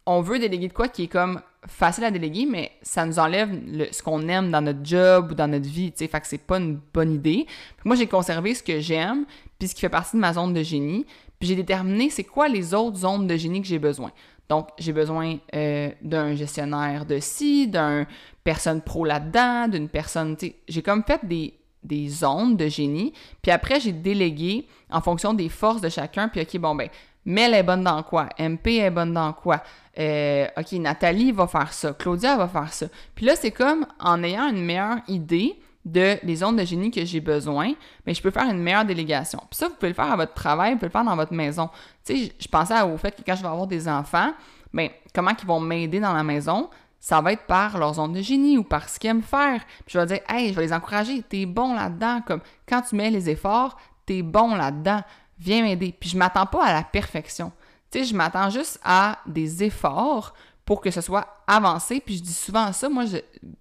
[0.04, 3.50] on veut déléguer de quoi qui est comme facile à déléguer, mais ça nous enlève
[3.92, 6.38] ce qu'on aime dans notre job ou dans notre vie, tu sais, fait que c'est
[6.38, 7.46] pas une bonne idée.
[7.84, 9.24] Moi, j'ai conservé ce que j'aime,
[9.58, 11.04] puis ce qui fait partie de ma zone de génie,
[11.38, 14.10] puis j'ai déterminé c'est quoi les autres zones de génie que j'ai besoin.
[14.48, 18.06] Donc, j'ai besoin euh, d'un gestionnaire de ci, d'une
[18.42, 23.12] personne pro là-dedans, d'une personne, tu sais, j'ai comme fait des, des zones de génie,
[23.42, 26.88] puis après, j'ai délégué en fonction des forces de chacun, puis OK, bon, ben,
[27.24, 28.28] Mel est bonne dans quoi?
[28.38, 29.62] MP est bonne dans quoi?
[30.00, 31.92] Euh, OK, Nathalie va faire ça.
[31.92, 32.86] Claudia va faire ça.
[33.14, 37.04] Puis là, c'est comme en ayant une meilleure idée de les zones de génie que
[37.04, 37.72] j'ai besoin,
[38.06, 39.38] mais je peux faire une meilleure délégation.
[39.50, 41.32] Puis ça, vous pouvez le faire à votre travail, vous pouvez le faire dans votre
[41.32, 41.68] maison.
[42.04, 44.32] Tu sais, je pensais au fait que quand je vais avoir des enfants,
[44.72, 46.70] bien, comment ils vont m'aider dans la maison?
[46.98, 49.60] Ça va être par leur zone de génie ou par ce qu'ils aiment faire.
[49.86, 52.20] Puis je vais dire, hey, je vais les encourager, t'es bon là-dedans.
[52.26, 55.02] Comme quand tu mets les efforts, t'es bon là-dedans
[55.40, 55.94] viens m'aider.
[55.98, 57.50] Puis je m'attends pas à la perfection.
[57.90, 62.00] Tu sais, je m'attends juste à des efforts pour que ce soit avancé.
[62.00, 63.16] Puis je dis souvent ça, moi, je,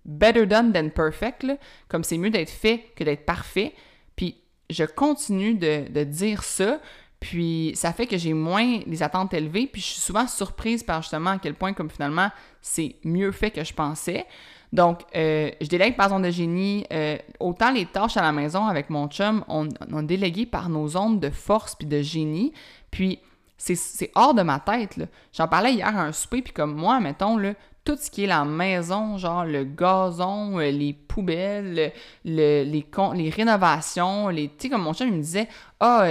[0.06, 1.46] better done than perfect,
[1.88, 3.74] comme c'est mieux d'être fait que d'être parfait.
[4.16, 4.38] Puis
[4.70, 6.80] je continue de, de, dire ça.
[7.20, 9.66] Puis ça fait que j'ai moins les attentes élevées.
[9.66, 12.30] Puis je suis souvent surprise par justement à quel point, comme finalement,
[12.62, 14.28] c'est mieux fait que je pensais.
[14.72, 16.86] Donc, euh, je délègue par zone de génie.
[16.94, 20.88] Euh, autant les tâches à la maison avec mon chum, on, on délégué par nos
[20.90, 22.54] zones de force puis de génie.
[22.92, 23.20] Puis,
[23.60, 25.00] c'est hors de ma tête.
[25.34, 28.28] J'en parlais hier à un souper, puis comme moi, mettons, là, tout ce qui est
[28.28, 31.94] la maison, genre le gazon, euh, les poubelles,
[32.24, 35.48] les, les rénovations, les, tu sais, comme mon chum, il me disait,
[35.80, 36.06] ah,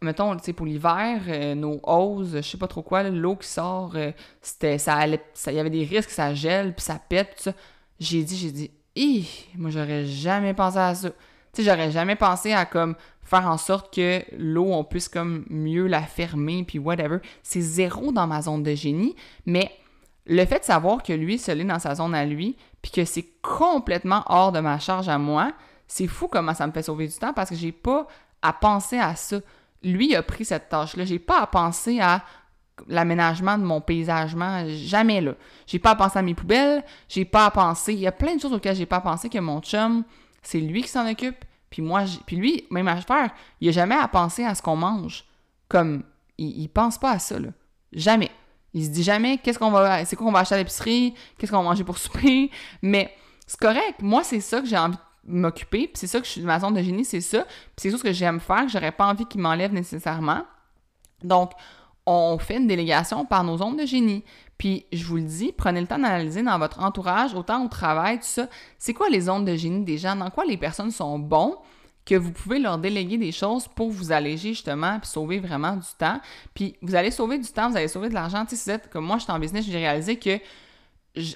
[0.00, 3.94] mettons, tu pour l'hiver, nos hoses, je sais pas trop quoi, l'eau qui sort,
[4.42, 7.50] ça allait, il y avait des risques, ça gèle, puis ça pète,
[7.98, 8.70] j'ai dit, j'ai dit,
[9.00, 11.10] Hi, moi j'aurais jamais pensé à ça.
[11.52, 15.44] Tu sais, j'aurais jamais pensé à comme faire en sorte que l'eau, on puisse comme
[15.50, 17.18] mieux la fermer, puis whatever.
[17.42, 19.70] C'est zéro dans ma zone de génie, mais
[20.26, 23.04] le fait de savoir que lui se l'est dans sa zone à lui, puis que
[23.04, 25.52] c'est complètement hors de ma charge à moi,
[25.86, 28.06] c'est fou comment ça me fait sauver du temps parce que j'ai pas
[28.42, 29.40] à penser à ça.
[29.82, 31.04] Lui a pris cette tâche-là.
[31.04, 32.22] J'ai pas à penser à
[32.86, 35.32] l'aménagement de mon paysagement, jamais là.
[35.66, 38.36] J'ai pas à penser à mes poubelles, j'ai pas à penser, il y a plein
[38.36, 40.04] de choses auxquelles j'ai pas à penser que mon chum,
[40.42, 43.94] c'est lui qui s'en occupe, puis moi, puis lui, même à faire, il a jamais
[43.94, 45.24] à penser à ce qu'on mange.
[45.68, 46.02] Comme,
[46.38, 47.48] il, il, pense pas à ça, là.
[47.92, 48.30] Jamais.
[48.74, 51.50] Il se dit jamais qu'est-ce qu'on va, c'est quoi qu'on va acheter à l'épicerie, qu'est-ce
[51.50, 52.50] qu'on va manger pour souper,
[52.82, 53.14] mais
[53.46, 54.00] C'est correct.
[54.00, 56.60] Moi, c'est ça que j'ai envie de m'occuper, puis c'est ça que je suis ma
[56.60, 57.44] zone de génie, c'est ça.
[57.44, 60.44] Puis c'est ça que j'aime faire, que j'aurais pas envie qu'il m'enlève nécessairement.
[61.22, 61.52] Donc,
[62.08, 64.24] on fait une délégation par nos zones de génie.
[64.56, 68.16] Puis, je vous le dis, prenez le temps d'analyser dans votre entourage, autant au travail,
[68.16, 68.48] tout ça.
[68.78, 70.16] C'est quoi les zones de génie des gens?
[70.16, 71.56] Dans quoi les personnes sont bons?
[72.06, 75.86] que vous pouvez leur déléguer des choses pour vous alléger justement puis sauver vraiment du
[75.98, 76.18] temps?
[76.54, 78.46] Puis vous allez sauver du temps, vous allez sauver de l'argent.
[78.46, 80.40] Tu sais, si vous êtes comme moi, je suis en business, j'ai réalisé que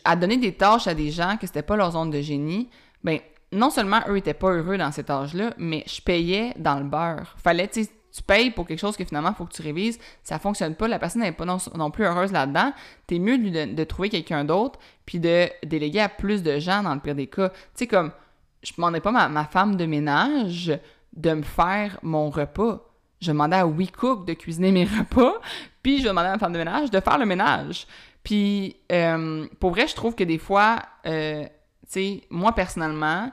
[0.03, 2.71] à donner des tâches à des gens que c'était pas leur zone de génie,
[3.05, 3.19] ben
[3.53, 7.35] non seulement eux étaient pas heureux dans ces tâches-là, mais je payais dans le beurre.
[7.37, 10.39] Fallait, tu tu payes pour quelque chose que finalement, il faut que tu révises, ça
[10.39, 12.73] fonctionne pas, la personne n'est pas non, plus heureuse là-dedans,
[13.07, 17.01] t'es mieux de, trouver quelqu'un d'autre, puis de déléguer à plus de gens dans le
[17.01, 17.49] pire des cas.
[17.49, 18.13] Tu sais, comme,
[18.63, 20.79] je demandais pas ma, ma femme de ménage
[21.15, 22.87] de me faire mon repas.
[23.21, 25.35] Je demandais à WeCook de cuisiner mes repas,
[25.83, 27.87] puis je demandais à ma femme de ménage de faire le ménage.
[28.23, 31.49] Puis, euh, pour vrai, je trouve que des fois, euh, tu
[31.89, 33.33] sais, moi personnellement,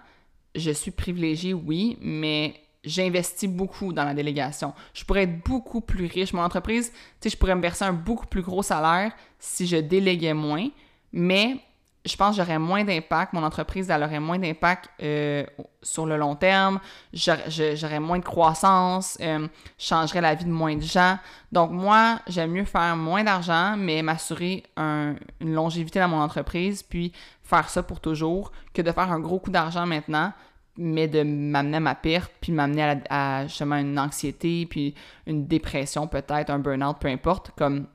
[0.55, 4.73] je suis privilégiée, oui, mais j'investis beaucoup dans la délégation.
[4.93, 6.33] Je pourrais être beaucoup plus riche.
[6.33, 9.77] Mon entreprise, tu sais, je pourrais me verser un beaucoup plus gros salaire si je
[9.77, 10.69] déléguais moins,
[11.11, 11.59] mais
[12.05, 15.45] je pense que j'aurais moins d'impact, mon entreprise elle aurait moins d'impact euh,
[15.81, 16.79] sur le long terme,
[17.13, 21.17] j'aurais moins de croissance, euh, je changerais la vie de moins de gens.
[21.51, 27.11] Donc moi, j'aime mieux faire moins d'argent, mais m'assurer une longévité dans mon entreprise, puis
[27.43, 30.31] faire ça pour toujours, que de faire un gros coup d'argent maintenant,
[30.79, 34.95] mais de m'amener à ma perte, puis m'amener à, justement une anxiété, puis
[35.27, 37.87] une dépression peut-être, un burn-out, peu importe, comme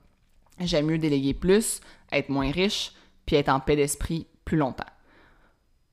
[0.60, 1.80] j'aime mieux déléguer plus,
[2.12, 2.92] être moins riche,
[3.24, 4.84] puis être en paix d'esprit plus longtemps.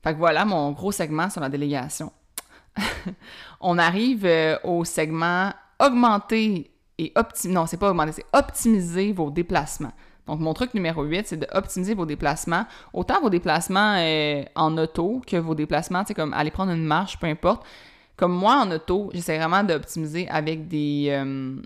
[0.04, 2.12] Fait que voilà mon gros segment sur la délégation.
[3.60, 7.54] On arrive euh, au segment augmenter et optimiser.
[7.54, 9.92] Non, pas augmenter, c'est optimiser vos déplacements.
[10.26, 12.64] Donc, mon truc numéro 8, c'est d'optimiser vos déplacements.
[12.92, 17.18] Autant vos déplacements euh, en auto que vos déplacements, c'est comme aller prendre une marche,
[17.18, 17.64] peu importe.
[18.16, 21.56] Comme moi, en auto, j'essaie vraiment d'optimiser avec des, euh,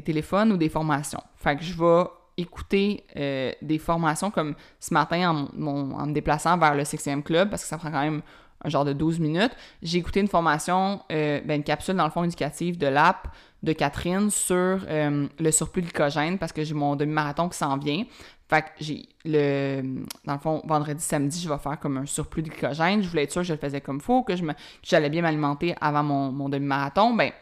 [0.00, 1.22] téléphones ou des formations.
[1.34, 2.04] Fait que je vais
[2.36, 7.50] écouter euh, des formations comme ce matin en, en, me déplaçant vers le 6e club,
[7.50, 8.22] parce que ça prend quand même
[8.66, 9.52] un genre de 12 minutes.
[9.82, 13.28] J'ai écouté une formation, euh, ben, une capsule dans le fond éducatif de l'app
[13.62, 17.78] de Catherine sur euh, le surplus de glycogène parce que j'ai mon demi-marathon qui s'en
[17.78, 18.04] vient.
[18.48, 19.82] Fait que j'ai le.
[20.24, 23.02] Dans le fond, vendredi, samedi, je vais faire comme un surplus de glycogène.
[23.02, 24.34] Je voulais être sûr que je le faisais comme il faut, que,
[24.82, 27.14] j'allais bien m'alimenter avant mon, mon demi-marathon.
[27.14, 27.32] Ben,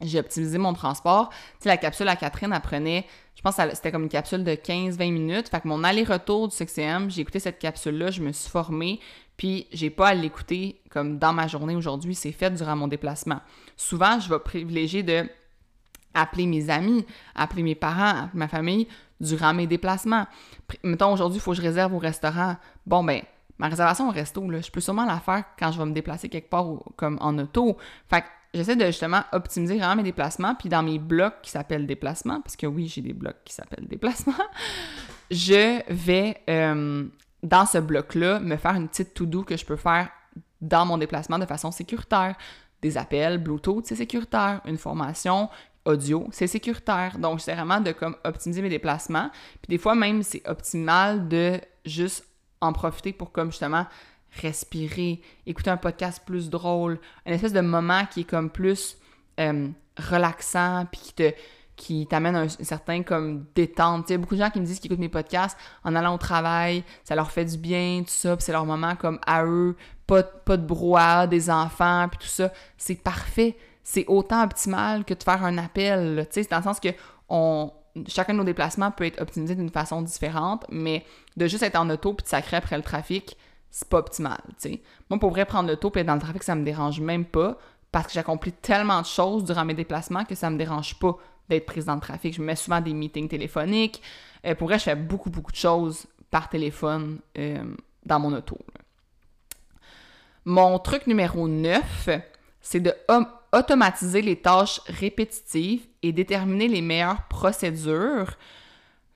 [0.00, 1.30] j'ai optimisé mon transport.
[1.60, 4.52] Tu la capsule à Catherine, elle prenait, je pense que c'était comme une capsule de
[4.52, 5.48] 15-20 minutes.
[5.48, 9.00] Fait que mon aller-retour du CXM, j'ai écouté cette capsule-là, je me suis formée,
[9.36, 13.40] puis j'ai pas à l'écouter comme dans ma journée aujourd'hui, c'est fait durant mon déplacement.
[13.76, 15.28] Souvent, je vais privilégier de
[16.14, 18.88] appeler mes amis, appeler mes parents, appeler ma famille
[19.20, 20.26] durant mes déplacements.
[20.82, 22.56] Mettons, aujourd'hui, il faut que je réserve au restaurant.
[22.86, 23.22] Bon, ben,
[23.58, 26.48] ma réservation au resto, je peux sûrement la faire quand je vais me déplacer quelque
[26.48, 26.66] part
[26.96, 27.76] comme en auto.
[28.08, 30.54] Fait que j'essaie de justement optimiser vraiment mes déplacements.
[30.54, 33.88] Puis dans mes blocs qui s'appellent déplacements, parce que oui, j'ai des blocs qui s'appellent
[33.88, 34.32] déplacements,
[35.30, 37.06] je vais, euh,
[37.44, 40.08] dans ce bloc-là, me faire une petite to-do que je peux faire
[40.60, 42.36] dans mon déplacement de façon sécuritaire.
[42.80, 44.62] Des appels, Bluetooth, c'est sécuritaire.
[44.64, 45.50] Une formation,
[45.84, 47.18] audio, c'est sécuritaire.
[47.18, 49.30] Donc, c'est vraiment de comme optimiser mes déplacements.
[49.62, 52.24] Puis des fois, même, c'est optimal de juste
[52.62, 53.86] en profiter pour comme justement
[54.40, 58.96] respirer, écouter un podcast plus drôle, un espèce de moment qui est comme plus
[59.38, 61.32] euh, relaxant, puis qui te
[61.76, 64.08] qui t'amène un, certain comme détente.
[64.08, 66.14] Il y a beaucoup de gens qui me disent qu'ils écoutent mes podcasts en allant
[66.14, 69.44] au travail, ça leur fait du bien, tout ça, puis c'est leur moment comme à
[69.44, 72.52] eux, pas, pas de brouhaha, des enfants, puis tout ça.
[72.76, 73.56] C'est parfait.
[73.82, 76.26] C'est autant optimal que de faire un appel.
[76.30, 76.88] C'est dans le sens que
[77.28, 77.72] on,
[78.08, 81.04] chacun de nos déplacements peut être optimisé d'une façon différente, mais
[81.36, 83.36] de juste être en auto puis de sacrer après le trafic,
[83.70, 84.40] c'est pas optimal.
[85.10, 87.58] Moi, pour vrai, prendre l'auto et être dans le trafic, ça me dérange même pas
[87.90, 91.16] parce que j'accomplis tellement de choses durant mes déplacements que ça me dérange pas
[91.48, 92.34] d'être prise dans le trafic.
[92.34, 94.02] Je me mets souvent des meetings téléphoniques.
[94.46, 97.62] Euh, pour vrai, je fais beaucoup, beaucoup de choses par téléphone euh,
[98.04, 98.58] dans mon auto.
[100.44, 102.08] Mon truc numéro 9,
[102.60, 102.94] c'est de
[103.54, 108.36] automatiser les tâches répétitives et déterminer les meilleures procédures.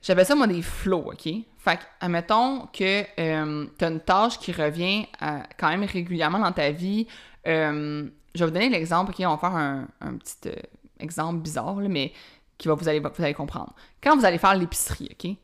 [0.01, 1.29] J'appelle ça, moi, des flows, OK?
[1.57, 6.39] Fait que, admettons que euh, tu as une tâche qui revient euh, quand même régulièrement
[6.39, 7.05] dans ta vie.
[7.47, 9.25] Euh, je vais vous donner l'exemple, OK?
[9.27, 10.51] On va faire un, petit
[10.99, 12.13] exemple bizarre, mais
[12.57, 13.73] qui va vous allez, vous allez comprendre.
[14.03, 15.35] Quand vous allez faire l'épicerie, OK?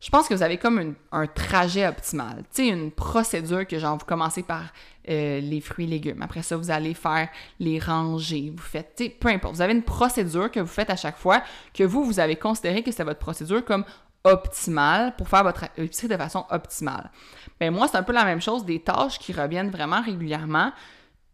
[0.00, 2.44] Je pense que vous avez comme un trajet optimal.
[2.54, 4.64] Tu sais, une procédure que, genre, vous commencez par
[5.06, 6.20] les fruits et légumes.
[6.20, 8.52] Après ça, vous allez faire les rangées.
[8.54, 9.54] Vous faites, tu sais, peu importe.
[9.54, 12.82] Vous avez une procédure que vous faites à chaque fois que vous, vous avez considéré
[12.82, 13.84] que c'est votre procédure comme
[14.24, 17.10] optimale pour faire votre épicerie de façon optimale.
[17.58, 20.72] Ben moi, c'est un peu la même chose, des tâches qui reviennent vraiment régulièrement.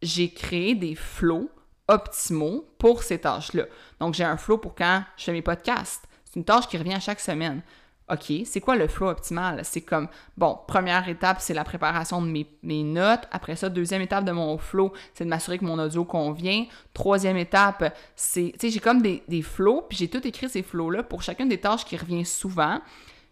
[0.00, 1.50] J'ai créé des flots
[1.90, 3.64] optimaux pour ces tâches-là.
[3.98, 6.06] Donc, j'ai un flow pour quand je fais mes podcasts.
[6.24, 7.62] C'est une tâche qui revient à chaque semaine.
[8.10, 9.60] OK, c'est quoi le flow optimal?
[9.64, 13.28] C'est comme, bon, première étape, c'est la préparation de mes, notes.
[13.30, 16.64] Après ça, deuxième étape de mon flow, c'est de m'assurer que mon audio convient.
[16.92, 20.62] Troisième étape, c'est, tu sais, j'ai comme des, des flows, puis j'ai tout écrit ces
[20.62, 22.80] flows-là pour chacune des tâches qui reviennent souvent.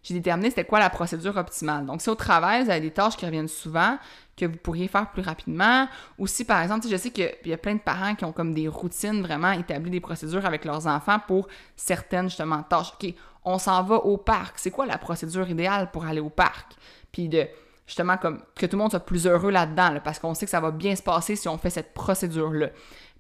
[0.03, 1.87] J'ai déterminé c'était quoi la procédure optimale.
[1.87, 3.99] Donc, si au travail, vous avez des tâches qui reviennent souvent,
[4.37, 5.89] que vous pourriez faire plus rapidement.
[6.19, 8.55] Ou si, par exemple, je sais qu'il y a plein de parents qui ont comme
[8.55, 12.93] des routines vraiment établies des procédures avec leurs enfants pour certaines, justement, tâches.
[13.01, 13.13] OK,
[13.45, 14.59] on s'en va au parc.
[14.59, 16.75] C'est quoi la procédure idéale pour aller au parc?
[17.13, 17.47] Puis de
[17.87, 20.61] justement comme que tout le monde soit plus heureux là-dedans, parce qu'on sait que ça
[20.61, 22.69] va bien se passer si on fait cette procédure-là.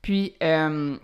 [0.03, 0.97] Puis euh,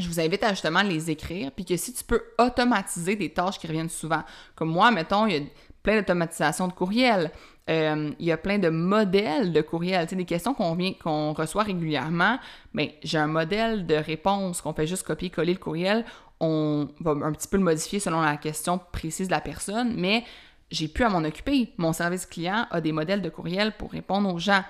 [0.00, 3.58] je vous invite à justement les écrire, puis que si tu peux automatiser des tâches
[3.58, 4.22] qui reviennent souvent,
[4.54, 5.42] comme moi, mettons, il y a
[5.82, 7.30] plein d'automatisation de courriels,
[7.68, 12.38] euh, il y a plein de modèles de courriels, tu des questions qu'on reçoit régulièrement,
[12.72, 16.04] mais j'ai un modèle de réponse qu'on fait juste copier-coller le courriel,
[16.40, 20.24] on va un petit peu le modifier selon la question précise de la personne, mais
[20.70, 21.72] j'ai pu à m'en occuper.
[21.76, 24.64] Mon service client a des modèles de courriel pour répondre aux gens.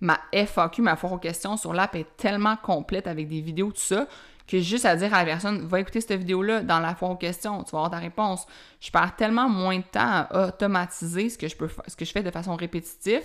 [0.00, 3.80] Ma FAQ, ma foire aux questions sur l'app est tellement complète avec des vidéos, tout
[3.80, 4.08] ça,
[4.52, 7.16] que juste à dire à la personne, va écouter cette vidéo-là dans la foire aux
[7.16, 8.46] questions, tu vas avoir ta réponse.
[8.80, 12.12] Je perds tellement moins de temps à automatiser ce que je, peux ce que je
[12.12, 13.22] fais de façon répétitive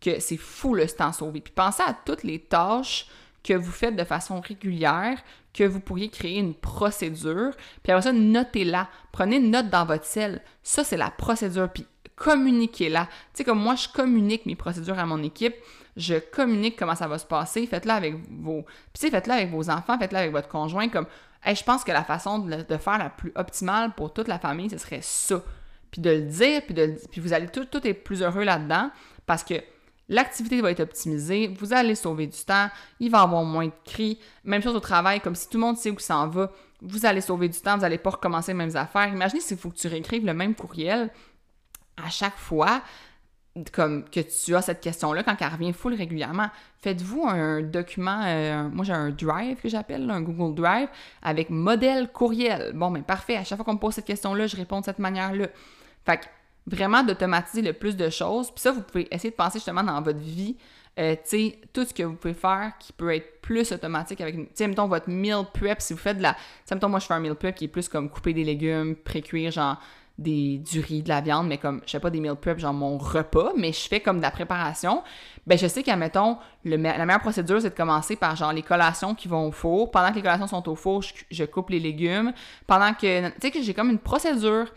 [0.00, 1.40] que c'est fou le temps sauvé.
[1.40, 3.06] Puis pensez à toutes les tâches
[3.44, 5.16] que vous faites de façon régulière,
[5.52, 7.52] que vous pourriez créer une procédure,
[7.84, 8.88] puis après ça, notez-la.
[9.12, 10.42] Prenez une note dans votre cell.
[10.64, 13.04] Ça, c'est la procédure, puis communiquez-la.
[13.04, 15.54] Tu sais, comme moi, je communique mes procédures à mon équipe,
[15.96, 18.64] je communique comment ça va se passer, faites-le avec vos...
[18.92, 21.06] Puis faites-le avec vos enfants, faites-le avec votre conjoint, comme,
[21.46, 24.78] je pense que la façon de, faire la plus optimale pour toute la famille, ce
[24.78, 25.42] serait ça.
[25.90, 28.90] Puis de le dire, puis, de, puis vous allez tout, tout est plus heureux là-dedans,
[29.26, 29.54] parce que
[30.08, 32.68] L'activité va être optimisée, vous allez sauver du temps,
[33.00, 34.18] il va avoir moins de cris.
[34.44, 36.52] Même chose au travail, comme si tout le monde sait où ça en va,
[36.82, 39.08] vous allez sauver du temps, vous n'allez pas recommencer les mêmes affaires.
[39.08, 41.10] Imaginez s'il faut que tu réécrives le même courriel
[41.96, 42.82] à chaque fois,
[43.72, 46.48] comme que tu as cette question-là quand elle revient full régulièrement.
[46.80, 50.88] Faites-vous un document, euh, moi j'ai un drive que j'appelle, un Google Drive,
[51.22, 52.72] avec modèle courriel.
[52.74, 54.84] Bon, mais ben, parfait, à chaque fois qu'on me pose cette question-là, je réponds de
[54.84, 55.46] cette manière-là.
[56.04, 56.24] Fait que
[56.66, 58.50] vraiment d'automatiser le plus de choses.
[58.50, 60.56] Puis ça, vous pouvez essayer de penser justement dans votre vie,
[60.98, 64.36] euh, tu sais, tout ce que vous pouvez faire qui peut être plus automatique avec,
[64.36, 67.00] tu sais, mettons votre meal prep, si vous faites de la, tu sais, mettons moi
[67.00, 69.80] je fais un meal prep qui est plus comme couper des légumes, pré-cuire genre
[70.18, 72.72] des, du riz, de la viande, mais comme, je fais pas des meal prep, genre
[72.72, 75.02] mon repas, mais je fais comme de la préparation,
[75.46, 78.62] ben je sais qu'à, mettons, le, la meilleure procédure, c'est de commencer par genre les
[78.62, 79.90] collations qui vont au four.
[79.90, 82.32] Pendant que les collations sont au four, je, je coupe les légumes.
[82.66, 84.68] Pendant que, tu sais, que j'ai comme une procédure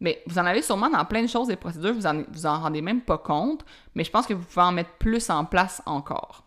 [0.00, 2.60] mais vous en avez sûrement dans plein de choses des procédures, vous en, vous en
[2.60, 3.64] rendez même pas compte,
[3.94, 6.44] mais je pense que vous pouvez en mettre plus en place encore.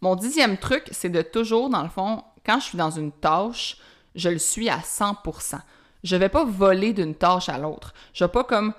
[0.00, 3.76] Mon dixième truc, c'est de toujours, dans le fond, quand je suis dans une tâche,
[4.14, 5.58] je le suis à 100%.
[6.04, 7.92] Je vais pas voler d'une tâche à l'autre.
[8.12, 8.72] Je vais pas comme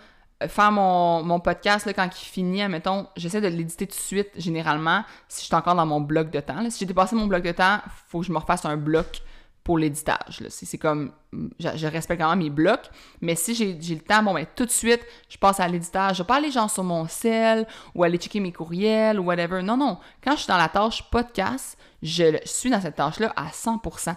[0.43, 4.29] euh, faire mon, podcast là, quand il finit, admettons, j'essaie de l'éditer tout de suite,
[4.37, 6.69] généralement, si je suis encore dans mon bloc de temps.
[6.69, 9.21] Si j'ai dépassé mon bloc de temps, faut que je me refasse un bloc
[9.63, 10.43] pour l'éditage.
[10.49, 11.11] C'est comme,
[11.59, 12.87] je, respecte quand même mes blocs,
[13.21, 16.17] mais si j'ai le temps, bon, ben tout de suite, je passe à l'éditage.
[16.17, 19.63] Je vais pas aller genre sur mon cell ou aller checker mes courriels ou whatever.
[19.63, 19.97] Non, non.
[20.23, 24.15] Quand je suis dans la tâche podcast, je suis dans cette tâche-là à 100%.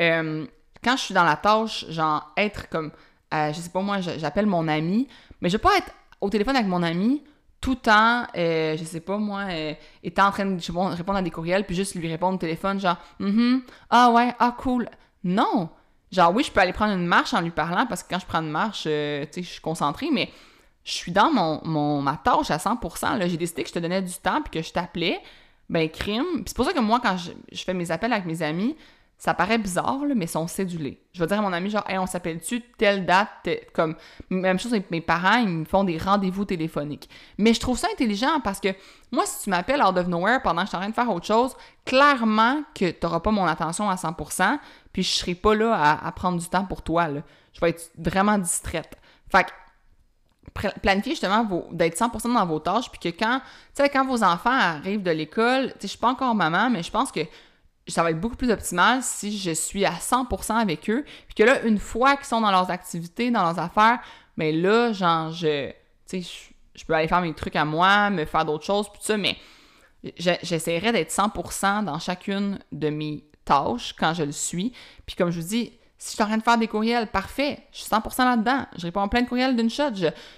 [0.00, 0.46] Euh,
[0.84, 2.92] quand je suis dans la tâche, genre être comme,
[3.32, 5.08] euh, je sais pas moi, j'appelle mon ami,
[5.40, 7.22] mais je vais pas être au téléphone avec mon ami
[7.64, 11.30] tout temps, euh, je sais pas moi, euh, étant en train de répondre à des
[11.30, 14.86] courriels, puis juste lui répondre au téléphone, genre, mm ah ouais, ah cool.
[15.24, 15.70] Non!
[16.12, 18.26] Genre, oui, je peux aller prendre une marche en lui parlant, parce que quand je
[18.26, 20.30] prends une marche, euh, tu sais, je suis concentrée, mais
[20.84, 23.16] je suis dans mon, mon ma tâche à 100%.
[23.16, 25.18] Là, j'ai décidé que je te donnais du temps, puis que je t'appelais.
[25.70, 26.44] Ben, crime.
[26.44, 28.76] c'est pour ça que moi, quand je fais mes appels avec mes amis,
[29.18, 31.00] ça paraît bizarre, mais ils sont cédulés.
[31.12, 33.96] Je vais dire à mon ami, genre, hey, on s'appelle-tu telle date, comme,
[34.28, 37.08] même chose avec mes parents, ils me font des rendez-vous téléphoniques.
[37.38, 38.68] Mais je trouve ça intelligent parce que
[39.12, 41.10] moi, si tu m'appelles out of nowhere pendant que je suis en train de faire
[41.10, 44.58] autre chose, clairement que tu n'auras pas mon attention à 100%,
[44.92, 47.20] puis je serai pas là à, prendre du temps pour toi, là.
[47.52, 48.98] Je vais être vraiment distraite.
[49.30, 53.40] Fait que, planifier justement d'être 100% dans vos tâches, puis que quand,
[53.76, 56.90] quand vos enfants arrivent de l'école, tu sais, je suis pas encore maman, mais je
[56.90, 57.20] pense que
[57.86, 61.04] ça va être beaucoup plus optimal si je suis à 100% avec eux.
[61.26, 64.00] Puis que là, une fois qu'ils sont dans leurs activités, dans leurs affaires,
[64.36, 65.70] mais là, genre, je,
[66.10, 69.36] je, peux aller faire mes trucs à moi, me faire d'autres choses, tout ça, mais
[70.16, 74.72] j'essaierai d'être 100% dans chacune de mes tâches quand je le suis.
[75.06, 77.66] Puis comme je vous dis, Si je suis en train de faire des courriels, parfait,
[77.70, 78.66] je suis 100% là-dedans.
[78.76, 79.92] Je réponds plein de courriels d'une shot.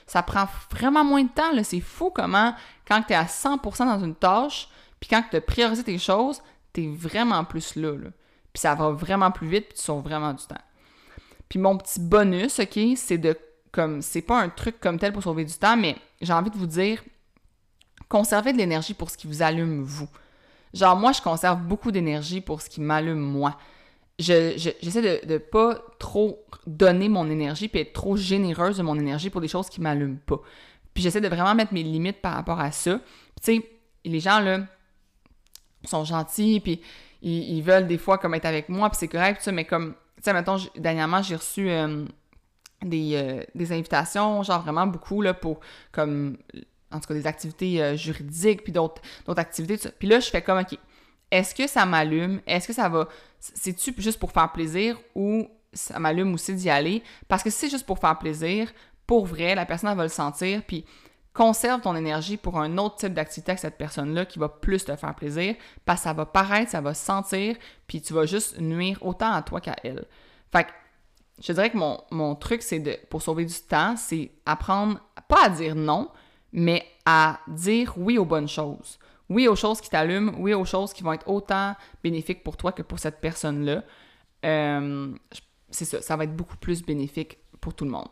[0.06, 1.50] ça prend vraiment moins de temps.
[1.62, 2.54] C'est fou comment,
[2.86, 4.68] quand tu es à 100% dans une tâche,
[5.00, 6.40] puis quand tu as priorisé tes choses,
[6.76, 7.92] tu es vraiment plus là,
[8.52, 10.54] Puis ça va vraiment plus vite, puis tu sauves vraiment du temps.
[11.48, 13.36] Puis mon petit bonus, OK, c'est de,
[13.72, 16.56] comme, c'est pas un truc comme tel pour sauver du temps, mais j'ai envie de
[16.56, 17.02] vous dire,
[18.08, 20.08] conservez de l'énergie pour ce qui vous allume, vous.
[20.74, 23.56] Genre, moi, je conserve beaucoup d'énergie pour ce qui m'allume, moi.
[24.18, 29.30] J'essaie de ne pas trop donner mon énergie puis être trop généreuse de mon énergie
[29.30, 30.40] pour des choses qui m'allument pas.
[30.94, 32.98] Puis j'essaie de vraiment mettre mes limites par rapport à ça.
[33.42, 33.70] Tu sais,
[34.04, 34.60] les gens, là,
[35.88, 36.80] sont gentils, puis
[37.22, 40.22] ils, veulent des fois comme être avec moi, puis c'est correct, ça, mais comme, tu
[40.24, 42.04] sais, mettons, dernièrement, j'ai reçu euh,
[42.82, 45.60] des, euh, des, invitations, genre vraiment beaucoup, là, pour,
[45.92, 46.36] comme,
[46.92, 49.02] en tout cas, des activités euh, juridiques, puis d'autres
[49.36, 50.78] activités, Puis là, je fais comme, OK,
[51.30, 52.40] est-ce que ça m'allume?
[52.46, 53.08] Est-ce que ça va...
[53.40, 57.02] C'est-tu juste pour faire plaisir ou ça m'allume aussi d'y aller?
[57.26, 58.72] Parce que si c'est juste pour faire plaisir,
[59.06, 60.84] pour vrai, la personne, elle va le sentir, puis
[61.36, 64.96] conserve ton énergie pour un autre type d'activité avec cette personne-là qui va plus te
[64.96, 68.98] faire plaisir, parce que ça va paraître, ça va sentir, puis tu vas juste nuire
[69.02, 70.06] autant à toi qu'à elle.
[70.50, 70.70] Fait que,
[71.42, 75.48] je dirais que mon, truc, c'est de, pour sauver du temps, c'est apprendre, pas à
[75.50, 76.08] dire non,
[76.52, 78.98] mais à dire oui aux bonnes choses.
[79.28, 82.72] Oui aux choses qui t'allument, oui aux choses qui vont être autant bénéfiques pour toi
[82.72, 83.82] que pour cette personne-là.
[84.46, 85.12] Euh,
[85.68, 88.08] c'est ça, ça va être beaucoup plus bénéfique pour tout le monde.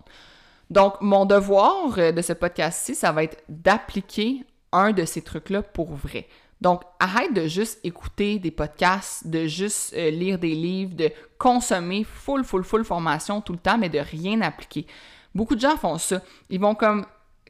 [0.70, 5.62] Donc, mon devoir euh, de ce podcast-ci, ça va être d'appliquer un de ces trucs-là
[5.62, 6.27] pour vrai.
[6.61, 12.05] Donc, arrête de juste écouter des podcasts, de juste euh, lire des livres, de consommer
[12.05, 14.87] full, full, full formation tout le temps, mais de rien appliquer.
[15.35, 16.22] Beaucoup de gens font ça.
[16.48, 17.05] Ils vont comme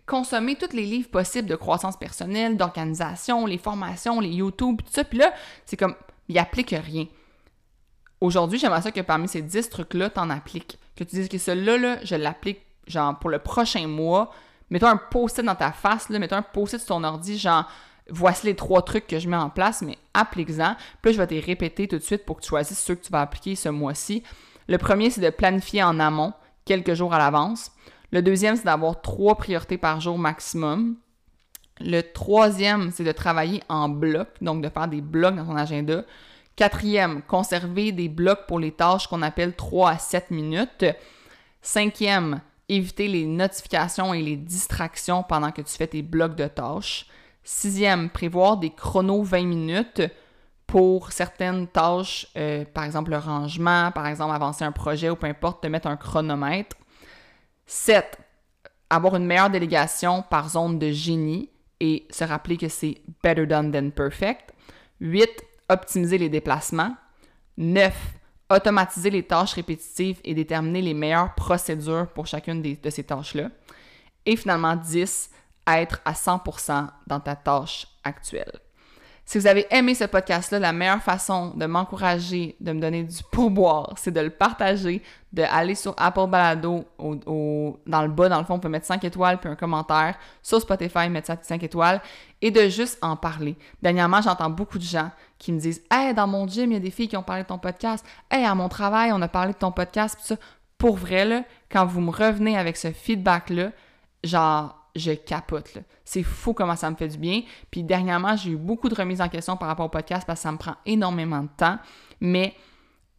[0.07, 5.05] consommer tous les livres possibles de croissance personnelle, d'organisation, les formations, les YouTube, tout ça.
[5.05, 5.33] Puis là,
[5.64, 5.94] c'est comme,
[6.29, 7.07] il applique rien.
[8.20, 10.79] Aujourd'hui, j'aimerais ça que parmi ces 10 trucs-là, tu en appliques.
[10.96, 14.31] Que tu dises que celui-là, là, je l'applique, genre, pour le prochain mois.
[14.70, 17.68] Mets-toi un post-it dans ta face, là, mets-toi un post-it sur ton ordi, genre,
[18.11, 20.77] voici les trois trucs que je mets en place, mais applique-en.
[21.03, 23.05] Puis là, je vais te répéter tout de suite pour que tu choisisses ceux que
[23.05, 24.23] tu vas appliquer ce mois-ci.
[24.68, 26.33] Le premier, c'est de planifier en amont,
[26.64, 27.70] quelques jours à l'avance.
[28.11, 30.97] Le deuxième, c'est d'avoir trois priorités par jour maximum.
[31.81, 36.05] Le troisième, c'est de travailler en bloc, donc de faire des blocs dans ton agenda.
[36.57, 40.85] Quatrième, conserver des blocs pour les tâches qu'on appelle 3 à 7 minutes.
[41.61, 47.07] Cinquième, éviter les notifications et les distractions pendant que tu fais tes blocs de tâches.
[47.42, 50.03] Sixième, prévoir des chronos 20 minutes
[50.66, 55.27] pour certaines tâches, euh, par exemple le rangement, par exemple avancer un projet ou peu
[55.27, 56.77] importe, te mettre un chronomètre.
[57.66, 58.18] 7.
[58.90, 61.50] Avoir une meilleure délégation par zone de génie
[61.81, 64.55] et se rappeler que c'est better done than perfect.
[65.00, 65.29] 8.
[65.68, 66.96] Optimiser les déplacements.
[67.57, 67.94] 9.
[68.50, 73.48] Automatiser les tâches répétitives et déterminer les meilleures procédures pour chacune de ces tâches-là.
[74.26, 75.30] Et finalement, 10.
[75.66, 78.61] Être à 100% dans ta tâche actuelle.
[79.24, 83.22] Si vous avez aimé ce podcast-là, la meilleure façon de m'encourager, de me donner du
[83.33, 85.02] pourboire, c'est de le partager,
[85.33, 89.38] d'aller sur Apple Balado, dans le bas, dans le fond, on peut mettre 5 étoiles
[89.38, 90.18] puis un commentaire.
[90.42, 92.02] Sur Spotify, mettre 5 étoiles
[92.42, 93.57] et de juste en parler.
[93.80, 95.11] Dernièrement, j'entends beaucoup de gens
[95.44, 97.42] qui me disent Hey, dans mon gym, il y a des filles qui ont parlé
[97.42, 98.04] de ton podcast.
[98.30, 100.16] Hey, à mon travail, on a parlé de ton podcast.
[100.16, 100.37] Puis ça,
[100.78, 103.72] pour vrai, quand vous me revenez avec ce feedback-là,
[104.22, 105.78] genre, je capote.
[106.04, 107.42] C'est fou comment ça me fait du bien.
[107.70, 110.44] Puis dernièrement, j'ai eu beaucoup de remises en question par rapport au podcast parce que
[110.44, 111.78] ça me prend énormément de temps.
[112.20, 112.54] Mais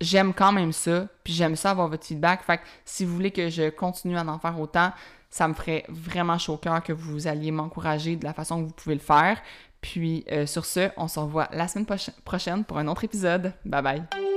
[0.01, 1.07] j'aime quand même ça.
[1.23, 2.43] Puis j'aime ça avoir votre feedback.
[2.43, 4.91] Fait que si vous voulez que je continue à en faire autant,
[5.29, 8.67] ça me ferait vraiment chaud au cœur que vous alliez m'encourager de la façon que
[8.67, 9.41] vous pouvez le faire.
[9.85, 11.85] Puis euh, sur ce, on se revoit la semaine
[12.25, 13.53] prochaine pour un autre épisode.
[13.65, 14.34] Bye bye!